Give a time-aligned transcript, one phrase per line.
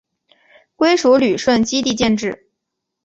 [0.75, 2.47] 归属旅顺基地建制。